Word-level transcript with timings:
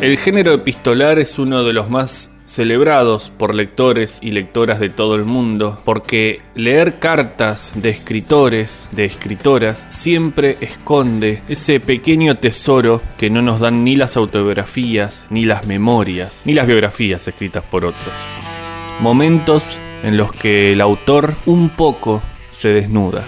El 0.00 0.16
género 0.16 0.54
epistolar 0.54 1.18
es 1.18 1.38
uno 1.38 1.62
de 1.62 1.74
los 1.74 1.90
más 1.90 2.30
celebrados 2.46 3.30
por 3.36 3.54
lectores 3.54 4.18
y 4.22 4.30
lectoras 4.30 4.80
de 4.80 4.88
todo 4.88 5.14
el 5.14 5.26
mundo, 5.26 5.78
porque 5.84 6.40
leer 6.54 6.98
cartas 6.98 7.72
de 7.74 7.90
escritores, 7.90 8.88
de 8.92 9.04
escritoras, 9.04 9.86
siempre 9.90 10.56
esconde 10.62 11.42
ese 11.50 11.80
pequeño 11.80 12.38
tesoro 12.38 13.02
que 13.18 13.28
no 13.28 13.42
nos 13.42 13.60
dan 13.60 13.84
ni 13.84 13.94
las 13.94 14.16
autobiografías, 14.16 15.26
ni 15.28 15.44
las 15.44 15.66
memorias, 15.66 16.40
ni 16.46 16.54
las 16.54 16.66
biografías 16.66 17.28
escritas 17.28 17.62
por 17.62 17.84
otros. 17.84 18.14
Momentos 19.00 19.76
en 20.02 20.16
los 20.16 20.32
que 20.32 20.72
el 20.72 20.80
autor 20.80 21.34
un 21.44 21.68
poco 21.68 22.22
se 22.50 22.70
desnuda. 22.70 23.22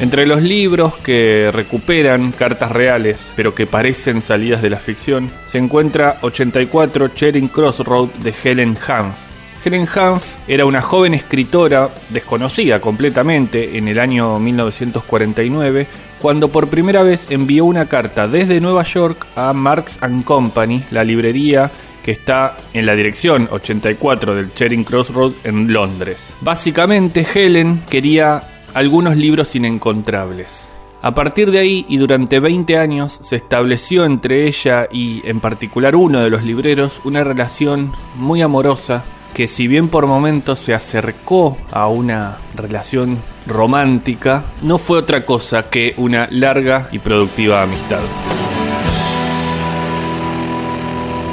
Entre 0.00 0.24
los 0.24 0.40
libros 0.40 0.96
que 0.96 1.50
recuperan 1.52 2.32
cartas 2.32 2.72
reales, 2.72 3.30
pero 3.36 3.54
que 3.54 3.66
parecen 3.66 4.22
salidas 4.22 4.62
de 4.62 4.70
la 4.70 4.78
ficción, 4.78 5.30
se 5.46 5.58
encuentra 5.58 6.16
84 6.22 7.08
Charing 7.08 7.48
Crossroad 7.48 8.08
de 8.22 8.32
Helen 8.42 8.78
Hanf. 8.88 9.14
Helen 9.62 9.86
Hanf 9.94 10.36
era 10.48 10.64
una 10.64 10.80
joven 10.80 11.12
escritora 11.12 11.90
desconocida 12.08 12.80
completamente 12.80 13.76
en 13.76 13.88
el 13.88 13.98
año 13.98 14.38
1949 14.38 15.86
cuando 16.18 16.48
por 16.48 16.68
primera 16.68 17.02
vez 17.02 17.26
envió 17.30 17.66
una 17.66 17.84
carta 17.84 18.26
desde 18.26 18.58
Nueva 18.58 18.84
York 18.84 19.26
a 19.36 19.52
Marks 19.52 20.00
Company, 20.24 20.82
la 20.90 21.04
librería 21.04 21.70
que 22.02 22.12
está 22.12 22.56
en 22.72 22.86
la 22.86 22.94
dirección 22.94 23.48
84 23.50 24.34
del 24.34 24.54
Charing 24.54 24.84
Crossroad 24.84 25.32
en 25.44 25.70
Londres. 25.70 26.32
Básicamente 26.40 27.26
Helen 27.34 27.82
quería 27.90 28.42
algunos 28.74 29.16
libros 29.16 29.54
inencontrables. 29.54 30.70
A 31.02 31.14
partir 31.14 31.50
de 31.50 31.58
ahí 31.58 31.86
y 31.88 31.96
durante 31.96 32.40
20 32.40 32.76
años 32.76 33.18
se 33.22 33.36
estableció 33.36 34.04
entre 34.04 34.46
ella 34.46 34.86
y 34.90 35.26
en 35.26 35.40
particular 35.40 35.96
uno 35.96 36.20
de 36.20 36.28
los 36.28 36.42
libreros 36.42 37.00
una 37.04 37.24
relación 37.24 37.92
muy 38.16 38.42
amorosa 38.42 39.02
que 39.32 39.48
si 39.48 39.66
bien 39.66 39.88
por 39.88 40.06
momentos 40.06 40.58
se 40.58 40.74
acercó 40.74 41.56
a 41.72 41.88
una 41.88 42.38
relación 42.54 43.18
romántica, 43.46 44.44
no 44.62 44.76
fue 44.76 44.98
otra 44.98 45.24
cosa 45.24 45.70
que 45.70 45.94
una 45.96 46.28
larga 46.30 46.88
y 46.92 46.98
productiva 46.98 47.62
amistad. 47.62 48.00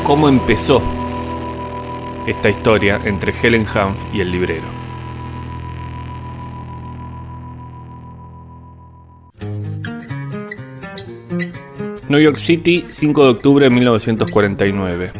¿Cómo 0.03 0.29
empezó 0.29 0.81
esta 2.25 2.49
historia 2.49 3.01
entre 3.03 3.33
Helen 3.33 3.65
Hanf 3.73 3.99
y 4.13 4.21
el 4.21 4.31
librero? 4.31 4.76
New 12.09 12.21
York 12.21 12.37
City, 12.37 12.85
5 12.89 13.23
de 13.23 13.29
octubre 13.29 13.65
de 13.65 13.69
1949. 13.69 15.11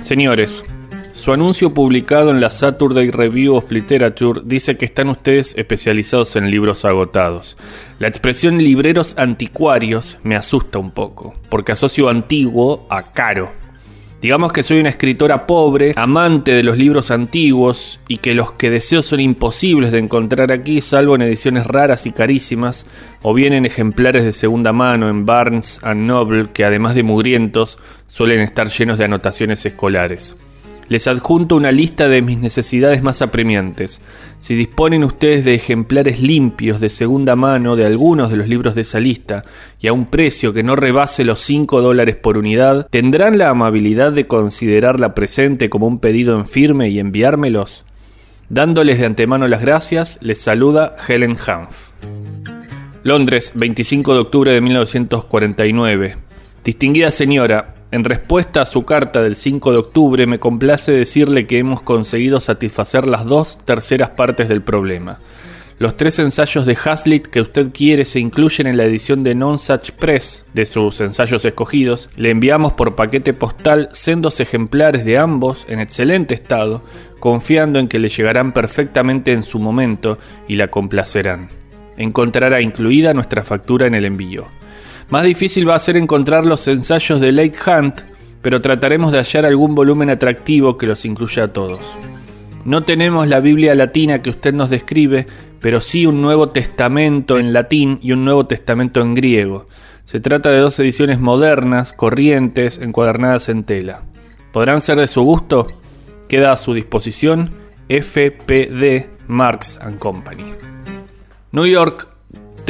Señores, 0.00 0.64
su 1.12 1.32
anuncio 1.34 1.74
publicado 1.74 2.30
en 2.30 2.40
la 2.40 2.48
Saturday 2.48 3.10
Review 3.10 3.56
of 3.56 3.70
Literature 3.70 4.40
dice 4.44 4.78
que 4.78 4.86
están 4.86 5.10
ustedes 5.10 5.54
especializados 5.58 6.36
en 6.36 6.50
libros 6.50 6.86
agotados. 6.86 7.58
La 7.98 8.08
expresión 8.08 8.56
libreros 8.56 9.18
anticuarios 9.18 10.16
me 10.22 10.34
asusta 10.34 10.78
un 10.78 10.92
poco, 10.92 11.34
porque 11.50 11.72
asocio 11.72 12.08
antiguo 12.08 12.86
a 12.88 13.12
caro. 13.12 13.52
Digamos 14.20 14.52
que 14.52 14.62
soy 14.62 14.80
una 14.80 14.90
escritora 14.90 15.46
pobre, 15.46 15.94
amante 15.96 16.52
de 16.52 16.62
los 16.62 16.76
libros 16.76 17.10
antiguos 17.10 18.00
y 18.06 18.18
que 18.18 18.34
los 18.34 18.52
que 18.52 18.68
deseo 18.68 19.02
son 19.02 19.20
imposibles 19.20 19.92
de 19.92 19.98
encontrar 19.98 20.52
aquí 20.52 20.82
salvo 20.82 21.14
en 21.14 21.22
ediciones 21.22 21.66
raras 21.66 22.04
y 22.04 22.12
carísimas 22.12 22.84
o 23.22 23.32
bien 23.32 23.54
en 23.54 23.64
ejemplares 23.64 24.24
de 24.24 24.32
segunda 24.32 24.74
mano 24.74 25.08
en 25.08 25.24
Barnes 25.24 25.80
and 25.82 26.02
Noble 26.02 26.50
que 26.52 26.66
además 26.66 26.94
de 26.94 27.02
mugrientos 27.02 27.78
suelen 28.08 28.40
estar 28.40 28.68
llenos 28.68 28.98
de 28.98 29.06
anotaciones 29.06 29.64
escolares. 29.64 30.36
Les 30.90 31.06
adjunto 31.06 31.54
una 31.54 31.70
lista 31.70 32.08
de 32.08 32.20
mis 32.20 32.36
necesidades 32.36 33.00
más 33.00 33.22
apremiantes. 33.22 34.00
Si 34.40 34.56
disponen 34.56 35.04
ustedes 35.04 35.44
de 35.44 35.54
ejemplares 35.54 36.20
limpios 36.20 36.80
de 36.80 36.88
segunda 36.88 37.36
mano 37.36 37.76
de 37.76 37.86
algunos 37.86 38.28
de 38.28 38.36
los 38.36 38.48
libros 38.48 38.74
de 38.74 38.80
esa 38.80 38.98
lista 38.98 39.44
y 39.78 39.86
a 39.86 39.92
un 39.92 40.06
precio 40.06 40.52
que 40.52 40.64
no 40.64 40.74
rebase 40.74 41.22
los 41.22 41.38
5 41.42 41.80
dólares 41.80 42.16
por 42.16 42.36
unidad, 42.36 42.88
¿tendrán 42.90 43.38
la 43.38 43.50
amabilidad 43.50 44.10
de 44.10 44.26
considerar 44.26 44.98
la 44.98 45.14
presente 45.14 45.70
como 45.70 45.86
un 45.86 46.00
pedido 46.00 46.36
en 46.36 46.44
firme 46.44 46.88
y 46.88 46.98
enviármelos? 46.98 47.84
Dándoles 48.48 48.98
de 48.98 49.06
antemano 49.06 49.46
las 49.46 49.60
gracias, 49.60 50.18
les 50.20 50.40
saluda 50.40 50.96
Helen 51.06 51.36
Hanf. 51.46 51.90
Londres, 53.04 53.52
25 53.54 54.12
de 54.12 54.18
octubre 54.18 54.52
de 54.52 54.60
1949. 54.60 56.16
Distinguida 56.64 57.12
señora, 57.12 57.76
en 57.92 58.04
respuesta 58.04 58.62
a 58.62 58.66
su 58.66 58.84
carta 58.84 59.22
del 59.22 59.34
5 59.34 59.72
de 59.72 59.78
octubre, 59.78 60.26
me 60.26 60.38
complace 60.38 60.92
decirle 60.92 61.46
que 61.46 61.58
hemos 61.58 61.82
conseguido 61.82 62.40
satisfacer 62.40 63.06
las 63.06 63.24
dos 63.24 63.58
terceras 63.64 64.10
partes 64.10 64.48
del 64.48 64.62
problema. 64.62 65.18
Los 65.80 65.96
tres 65.96 66.18
ensayos 66.18 66.66
de 66.66 66.76
Hazlitt 66.84 67.26
que 67.26 67.40
usted 67.40 67.72
quiere 67.72 68.04
se 68.04 68.20
incluyen 68.20 68.66
en 68.66 68.76
la 68.76 68.84
edición 68.84 69.24
de 69.24 69.34
Nonsuch 69.34 69.92
Press 69.92 70.44
de 70.52 70.66
sus 70.66 71.00
ensayos 71.00 71.44
escogidos. 71.44 72.10
Le 72.16 72.30
enviamos 72.30 72.74
por 72.74 72.94
paquete 72.94 73.32
postal 73.32 73.88
sendos 73.92 74.40
ejemplares 74.40 75.06
de 75.06 75.16
ambos 75.18 75.64
en 75.68 75.80
excelente 75.80 76.34
estado, 76.34 76.84
confiando 77.18 77.78
en 77.78 77.88
que 77.88 77.98
le 77.98 78.10
llegarán 78.10 78.52
perfectamente 78.52 79.32
en 79.32 79.42
su 79.42 79.58
momento 79.58 80.18
y 80.46 80.56
la 80.56 80.68
complacerán. 80.68 81.48
Encontrará 81.96 82.60
incluida 82.60 83.14
nuestra 83.14 83.42
factura 83.42 83.86
en 83.86 83.94
el 83.94 84.04
envío. 84.04 84.59
Más 85.10 85.24
difícil 85.24 85.68
va 85.68 85.74
a 85.74 85.80
ser 85.80 85.96
encontrar 85.96 86.46
los 86.46 86.68
ensayos 86.68 87.20
de 87.20 87.32
Lake 87.32 87.58
Hunt, 87.66 88.00
pero 88.42 88.60
trataremos 88.60 89.10
de 89.10 89.18
hallar 89.18 89.44
algún 89.44 89.74
volumen 89.74 90.08
atractivo 90.08 90.78
que 90.78 90.86
los 90.86 91.04
incluya 91.04 91.44
a 91.44 91.52
todos. 91.52 91.80
No 92.64 92.84
tenemos 92.84 93.26
la 93.26 93.40
Biblia 93.40 93.74
latina 93.74 94.22
que 94.22 94.30
usted 94.30 94.54
nos 94.54 94.70
describe, 94.70 95.26
pero 95.60 95.80
sí 95.80 96.06
un 96.06 96.22
Nuevo 96.22 96.50
Testamento 96.50 97.38
en 97.38 97.52
latín 97.52 97.98
y 98.02 98.12
un 98.12 98.24
Nuevo 98.24 98.46
Testamento 98.46 99.00
en 99.00 99.14
griego. 99.14 99.66
Se 100.04 100.20
trata 100.20 100.50
de 100.50 100.58
dos 100.58 100.78
ediciones 100.78 101.18
modernas, 101.18 101.92
corrientes, 101.92 102.78
encuadernadas 102.78 103.48
en 103.48 103.64
tela. 103.64 104.02
¿Podrán 104.52 104.80
ser 104.80 104.98
de 104.98 105.08
su 105.08 105.22
gusto? 105.22 105.66
Queda 106.28 106.52
a 106.52 106.56
su 106.56 106.72
disposición 106.72 107.50
FPD 107.88 109.08
Marks 109.26 109.80
Company. 109.98 110.44
New 111.52 111.66
York, 111.66 112.09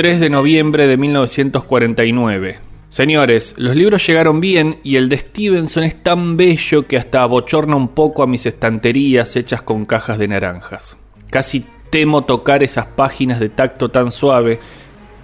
3 0.01 0.19
de 0.19 0.31
noviembre 0.31 0.87
de 0.87 0.97
1949. 0.97 2.59
Señores, 2.89 3.55
los 3.59 3.77
libros 3.77 4.07
llegaron 4.07 4.41
bien 4.41 4.79
y 4.83 4.97
el 4.97 5.11
de 5.11 5.19
Stevenson 5.19 5.85
es 5.85 6.03
tan 6.03 6.39
bello 6.39 6.87
que 6.87 6.97
hasta 6.97 7.23
abochorna 7.23 7.77
un 7.77 7.89
poco 7.89 8.23
a 8.23 8.27
mis 8.27 8.47
estanterías 8.47 9.37
hechas 9.37 9.61
con 9.61 9.85
cajas 9.85 10.19
de 10.19 10.29
naranjas. 10.29 10.97
Casi 11.29 11.67
temo 11.91 12.25
tocar 12.25 12.63
esas 12.63 12.87
páginas 12.87 13.41
de 13.41 13.51
tacto 13.51 13.91
tan 13.91 14.11
suave 14.11 14.59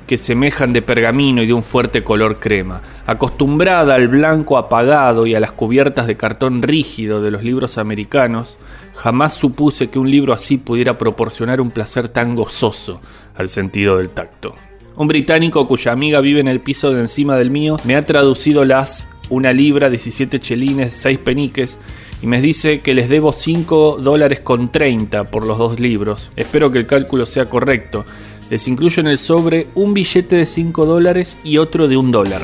que 0.07 0.19
semejan 0.19 0.75
de 0.75 0.83
pergamino 0.83 1.43
y 1.43 1.47
de 1.47 1.55
un 1.55 1.63
fuerte 1.63 2.05
color 2.05 2.39
crema. 2.39 2.83
Acostumbrada 3.07 3.95
al 3.95 4.09
blanco 4.09 4.59
apagado 4.59 5.27
y 5.27 5.35
a 5.35 5.41
las 5.41 5.53
cubiertas 5.53 6.07
de 6.07 6.19
cartón 6.19 6.61
rígido 6.61 7.23
de 7.23 7.31
los 7.31 7.43
libros 7.43 7.79
americanos, 7.79 8.59
jamás 8.95 9.33
supuse 9.33 9.89
que 9.89 9.99
un 9.99 10.11
libro 10.11 10.35
así 10.35 10.59
pudiera 10.59 10.99
proporcionar 10.99 11.63
un 11.63 11.71
placer 11.71 12.11
tan 12.11 12.35
gozoso 12.35 13.01
al 13.35 13.49
sentido 13.49 13.97
del 13.97 14.11
tacto. 14.11 14.55
Un 14.97 15.09
británico 15.09 15.69
cuya 15.69 15.93
amiga 15.93 16.21
vive 16.21 16.41
en 16.41 16.49
el 16.49 16.61
piso 16.61 16.91
de 16.91 17.01
encima 17.01 17.37
del 17.37 17.51
mío 17.51 17.77
me 17.85 17.97
ha 17.97 18.07
traducido 18.07 18.65
las 18.65 19.07
una 19.29 19.53
libra, 19.53 19.91
17 19.91 20.41
chelines, 20.41 20.95
6 20.95 21.19
peniques 21.19 21.79
y 22.23 22.27
me 22.27 22.41
dice 22.41 22.81
que 22.81 22.95
les 22.95 23.09
debo 23.09 23.33
5 23.33 23.99
dólares 24.01 24.41
con 24.41 24.73
30 24.73 25.25
por 25.25 25.47
los 25.47 25.59
dos 25.59 25.81
libros. 25.81 26.31
Espero 26.37 26.71
que 26.71 26.79
el 26.79 26.87
cálculo 26.87 27.27
sea 27.27 27.47
correcto. 27.51 28.07
Les 28.49 28.69
incluyo 28.69 29.01
en 29.01 29.09
el 29.09 29.19
sobre 29.19 29.67
un 29.75 29.93
billete 29.93 30.37
de 30.37 30.47
5 30.47 30.87
dólares 30.87 31.37
y 31.45 31.59
otro 31.59 31.89
de 31.89 31.97
un 31.97 32.11
dólar. 32.11 32.43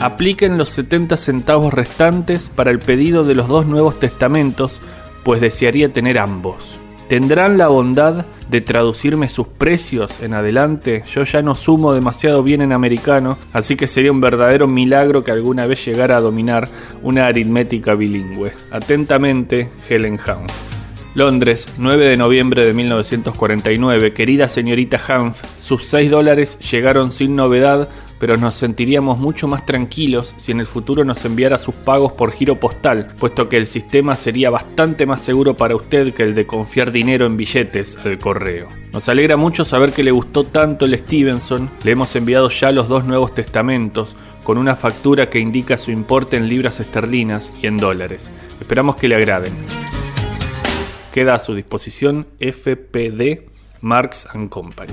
Apliquen 0.00 0.56
los 0.56 0.70
70 0.70 1.16
centavos 1.18 1.74
restantes 1.74 2.50
para 2.50 2.70
el 2.70 2.78
pedido 2.78 3.22
de 3.22 3.34
los 3.34 3.48
dos 3.48 3.66
nuevos 3.66 4.00
testamentos, 4.00 4.80
pues 5.22 5.40
desearía 5.40 5.92
tener 5.92 6.18
ambos. 6.18 6.78
¿Tendrán 7.10 7.58
la 7.58 7.66
bondad 7.66 8.24
de 8.48 8.60
traducirme 8.60 9.28
sus 9.28 9.48
precios 9.48 10.22
en 10.22 10.32
adelante? 10.32 11.02
Yo 11.12 11.24
ya 11.24 11.42
no 11.42 11.56
sumo 11.56 11.92
demasiado 11.92 12.44
bien 12.44 12.62
en 12.62 12.72
americano, 12.72 13.36
así 13.52 13.74
que 13.74 13.88
sería 13.88 14.12
un 14.12 14.20
verdadero 14.20 14.68
milagro 14.68 15.24
que 15.24 15.32
alguna 15.32 15.66
vez 15.66 15.84
llegara 15.84 16.18
a 16.18 16.20
dominar 16.20 16.68
una 17.02 17.26
aritmética 17.26 17.96
bilingüe. 17.96 18.52
Atentamente, 18.70 19.70
Helen 19.88 20.20
Hanf. 20.24 20.52
Londres, 21.16 21.66
9 21.78 22.10
de 22.10 22.16
noviembre 22.16 22.64
de 22.64 22.72
1949. 22.74 24.12
Querida 24.12 24.46
señorita 24.46 25.00
Hanf, 25.08 25.42
sus 25.58 25.86
6 25.86 26.12
dólares 26.12 26.60
llegaron 26.60 27.10
sin 27.10 27.34
novedad, 27.34 27.88
pero 28.20 28.36
nos 28.36 28.54
sentiríamos 28.54 29.18
mucho 29.18 29.48
más 29.48 29.66
tranquilos 29.66 30.34
si 30.36 30.52
en 30.52 30.60
el 30.60 30.66
futuro 30.66 31.04
nos 31.04 31.24
enviara 31.24 31.58
sus 31.58 31.74
pagos 31.74 32.12
por 32.12 32.32
giro 32.32 32.60
postal, 32.60 33.14
puesto 33.18 33.48
que 33.48 33.56
el 33.56 33.66
sistema 33.66 34.14
sería 34.14 34.50
bastante 34.50 35.06
más 35.06 35.22
seguro 35.22 35.54
para 35.54 35.74
usted 35.74 36.14
que 36.14 36.22
el 36.22 36.34
de 36.34 36.46
confiar 36.46 36.92
dinero 36.92 37.24
en 37.24 37.38
billetes 37.38 37.96
al 38.04 38.18
correo. 38.18 38.68
Nos 38.92 39.08
alegra 39.08 39.38
mucho 39.38 39.64
saber 39.64 39.92
que 39.92 40.04
le 40.04 40.10
gustó 40.10 40.44
tanto 40.44 40.84
el 40.84 40.96
Stevenson, 40.96 41.70
le 41.82 41.92
hemos 41.92 42.14
enviado 42.14 42.50
ya 42.50 42.70
los 42.70 42.88
dos 42.88 43.06
nuevos 43.06 43.34
testamentos, 43.34 44.14
con 44.44 44.58
una 44.58 44.76
factura 44.76 45.30
que 45.30 45.38
indica 45.38 45.78
su 45.78 45.90
importe 45.90 46.36
en 46.36 46.48
libras 46.48 46.78
esterlinas 46.78 47.50
y 47.62 47.66
en 47.68 47.78
dólares. 47.78 48.30
Esperamos 48.60 48.96
que 48.96 49.08
le 49.08 49.16
agraden. 49.16 49.52
Queda 51.12 51.34
a 51.34 51.38
su 51.38 51.54
disposición 51.54 52.26
FPD 52.38 53.48
Marx 53.80 54.26
Company. 54.48 54.92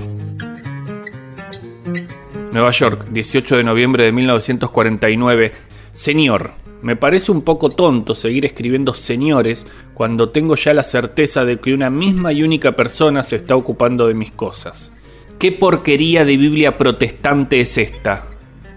Nueva 2.52 2.70
York, 2.70 3.08
18 3.10 3.58
de 3.58 3.64
noviembre 3.64 4.04
de 4.04 4.12
1949. 4.12 5.52
Señor, 5.92 6.52
me 6.80 6.96
parece 6.96 7.30
un 7.30 7.42
poco 7.42 7.70
tonto 7.70 8.14
seguir 8.14 8.46
escribiendo 8.46 8.94
señores 8.94 9.66
cuando 9.94 10.30
tengo 10.30 10.54
ya 10.56 10.72
la 10.72 10.84
certeza 10.84 11.44
de 11.44 11.58
que 11.58 11.74
una 11.74 11.90
misma 11.90 12.32
y 12.32 12.42
única 12.42 12.72
persona 12.72 13.22
se 13.22 13.36
está 13.36 13.54
ocupando 13.54 14.06
de 14.06 14.14
mis 14.14 14.30
cosas. 14.30 14.92
¿Qué 15.38 15.52
porquería 15.52 16.24
de 16.24 16.36
Biblia 16.36 16.78
protestante 16.78 17.60
es 17.60 17.76
esta? 17.76 18.26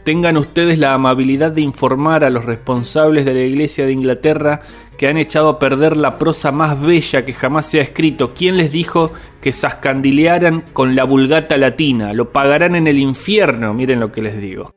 Tengan 0.04 0.38
ustedes 0.38 0.80
la 0.80 0.96
amabilidad 0.96 1.52
de 1.52 1.62
informar 1.62 2.24
a 2.24 2.32
los 2.32 2.46
responsables 2.46 3.24
de 3.24 3.36
la 3.36 3.42
Iglesia 3.42 3.86
de 3.86 3.92
Inglaterra 3.92 4.62
que 4.98 5.08
han 5.08 5.18
echado 5.18 5.50
a 5.50 5.60
perder 5.60 5.96
la 5.96 6.18
prosa 6.18 6.52
más 6.52 6.80
bella 6.82 7.24
que 7.24 7.34
jamás 7.34 7.68
se 7.68 7.80
ha 7.80 7.84
escrito. 7.84 8.34
¿Quién 8.34 8.58
les 8.58 8.72
dijo 8.72 9.12
que 9.42 9.52
sascandilearan 9.52 10.62
con 10.74 10.96
la 10.96 11.04
vulgata 11.04 11.56
latina? 11.58 12.14
Lo 12.14 12.32
pagarán 12.32 12.76
en 12.76 12.88
el 12.88 12.98
infierno, 12.98 13.74
miren 13.76 14.00
lo 14.00 14.12
que 14.12 14.24
les 14.24 14.42
digo. 14.42 14.74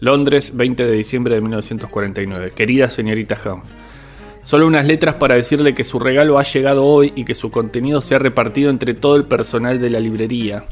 Londres, 0.00 0.56
20 0.56 0.84
de 0.84 0.92
diciembre 0.92 1.36
de 1.36 1.40
1949. 1.40 2.52
Querida 2.54 2.90
señorita 2.90 3.38
Humph, 3.44 3.66
solo 4.42 4.66
unas 4.66 4.86
letras 4.86 5.14
para 5.14 5.36
decirle 5.36 5.74
que 5.74 5.84
su 5.84 6.00
regalo 6.00 6.38
ha 6.38 6.42
llegado 6.42 6.84
hoy 6.84 7.12
y 7.14 7.24
que 7.24 7.34
su 7.34 7.50
contenido 7.50 8.00
se 8.00 8.16
ha 8.16 8.18
repartido 8.18 8.70
entre 8.70 8.94
todo 8.94 9.16
el 9.16 9.24
personal 9.24 9.80
de 9.80 9.90
la 9.90 10.00
librería. 10.00 10.64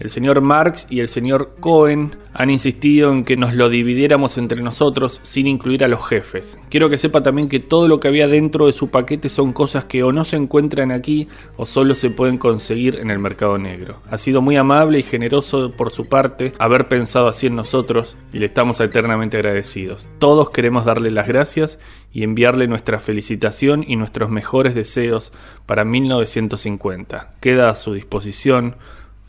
El 0.00 0.08
señor 0.08 0.40
Marx 0.40 0.86
y 0.88 1.00
el 1.00 1.08
señor 1.08 1.56
Cohen 1.60 2.16
han 2.32 2.48
insistido 2.48 3.12
en 3.12 3.22
que 3.22 3.36
nos 3.36 3.54
lo 3.54 3.68
dividiéramos 3.68 4.38
entre 4.38 4.62
nosotros 4.62 5.20
sin 5.22 5.46
incluir 5.46 5.84
a 5.84 5.88
los 5.88 6.06
jefes. 6.08 6.58
Quiero 6.70 6.88
que 6.88 6.96
sepa 6.96 7.22
también 7.22 7.50
que 7.50 7.60
todo 7.60 7.86
lo 7.86 8.00
que 8.00 8.08
había 8.08 8.26
dentro 8.26 8.66
de 8.66 8.72
su 8.72 8.90
paquete 8.90 9.28
son 9.28 9.52
cosas 9.52 9.84
que 9.84 10.02
o 10.02 10.10
no 10.10 10.24
se 10.24 10.36
encuentran 10.36 10.90
aquí 10.90 11.28
o 11.58 11.66
solo 11.66 11.94
se 11.94 12.08
pueden 12.08 12.38
conseguir 12.38 12.96
en 12.96 13.10
el 13.10 13.18
mercado 13.18 13.58
negro. 13.58 14.00
Ha 14.10 14.16
sido 14.16 14.40
muy 14.40 14.56
amable 14.56 14.98
y 14.98 15.02
generoso 15.02 15.70
por 15.72 15.92
su 15.92 16.06
parte 16.06 16.54
haber 16.58 16.88
pensado 16.88 17.28
así 17.28 17.48
en 17.48 17.56
nosotros 17.56 18.16
y 18.32 18.38
le 18.38 18.46
estamos 18.46 18.80
eternamente 18.80 19.36
agradecidos. 19.36 20.08
Todos 20.18 20.48
queremos 20.48 20.86
darle 20.86 21.10
las 21.10 21.28
gracias 21.28 21.78
y 22.10 22.22
enviarle 22.22 22.68
nuestra 22.68 23.00
felicitación 23.00 23.84
y 23.86 23.96
nuestros 23.96 24.30
mejores 24.30 24.74
deseos 24.74 25.32
para 25.66 25.84
1950. 25.84 27.34
Queda 27.40 27.68
a 27.68 27.74
su 27.74 27.92
disposición 27.92 28.76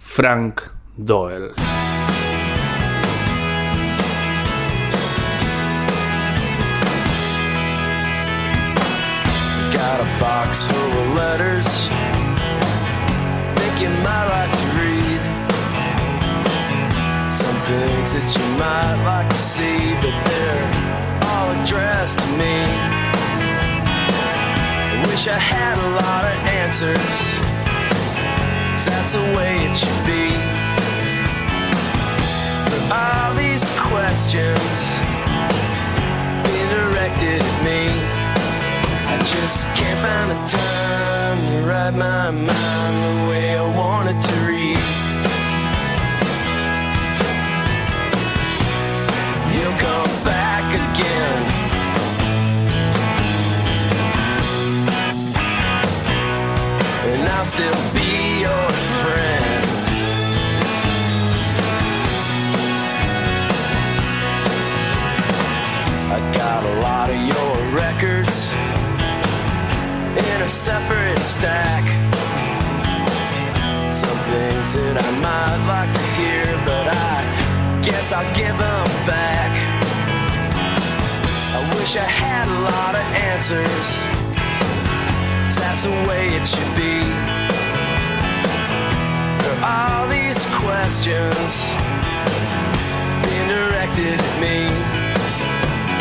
Frank 0.01 0.69
Doyle. 1.03 1.53
Got 9.73 9.99
a 9.99 10.19
box 10.19 10.63
full 10.67 10.93
of 10.99 11.15
letters. 11.15 11.67
Might 14.03 14.27
like 14.29 14.51
to 14.51 14.67
read 14.81 15.21
some 17.31 17.57
things 17.69 18.13
that 18.13 18.25
you 18.35 18.45
might 18.57 18.97
like 19.05 19.29
to 19.29 19.35
see, 19.35 19.77
but 20.01 20.15
they're 20.25 20.69
all 21.29 21.49
addressed 21.61 22.17
to 22.19 22.25
me. 22.37 22.65
Wish 25.09 25.27
I 25.27 25.37
had 25.37 25.77
a 25.77 25.89
lot 26.01 26.23
of 26.25 26.37
answers. 26.47 27.60
Cause 28.83 28.89
that's 28.89 29.11
the 29.11 29.19
way 29.37 29.65
it 29.65 29.77
should 29.77 30.05
be. 30.07 30.33
But 32.65 32.81
All 32.89 33.35
these 33.35 33.63
questions 33.77 34.81
being 36.49 36.67
directed 36.67 37.43
at 37.43 37.57
me. 37.63 37.85
I 39.05 39.19
just 39.21 39.67
can't 39.77 39.99
find 40.01 40.31
the 40.31 40.39
time 40.49 41.37
to 41.51 41.69
write 41.69 41.93
my 41.93 42.31
mind 42.31 42.49
the 42.49 43.29
way 43.29 43.55
I 43.55 43.77
want 43.77 44.09
it 44.09 44.19
to 44.19 44.35
read. 44.47 45.30
Separate 70.61 71.17
stack. 71.23 71.81
Some 73.91 74.19
things 74.29 74.73
that 74.77 74.93
I 74.93 75.09
might 75.17 75.61
like 75.65 75.91
to 75.91 76.05
hear, 76.21 76.45
but 76.69 76.85
I 76.85 77.81
guess 77.81 78.11
I'll 78.11 78.29
give 78.35 78.55
them 78.61 78.87
back. 79.09 79.51
I 81.57 81.59
wish 81.73 81.95
I 81.97 82.05
had 82.05 82.45
a 82.45 82.59
lot 82.61 82.93
of 82.93 83.05
answers. 83.33 83.87
That's 85.57 85.81
the 85.81 85.95
way 86.05 86.37
it 86.37 86.45
should 86.45 86.73
be. 86.77 87.09
For 89.41 89.55
all 89.65 90.05
these 90.13 90.37
questions 90.61 91.51
being 93.25 93.47
directed 93.49 94.21
at 94.21 94.33
me 94.37 94.90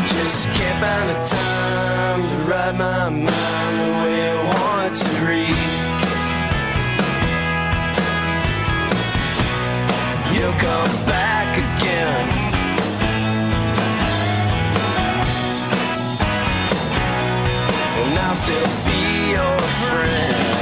just 0.07 0.49
can't 0.49 0.79
find 0.81 1.09
the 1.11 1.19
time 1.29 2.21
to 2.23 2.51
write 2.51 2.77
my 2.77 3.09
mind 3.11 3.29
the 3.29 3.91
way 4.03 4.31
I 4.31 4.35
want 4.51 4.95
to 4.95 5.11
read. 5.29 5.57
You'll 10.35 10.59
come 10.59 10.95
back 11.07 11.49
again. 11.59 12.27
And 18.01 18.19
I'll 18.19 18.35
still 18.35 18.71
be 18.87 19.33
your 19.33 19.59
friend. 19.59 20.60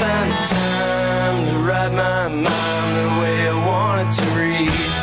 spent 0.00 0.46
time 0.46 1.46
to 1.46 1.58
write 1.58 1.92
my 1.92 2.28
mind 2.28 2.46
the 2.46 3.08
way 3.20 3.48
I 3.48 3.66
wanted 3.66 4.10
to 4.14 4.24
read. 4.30 4.99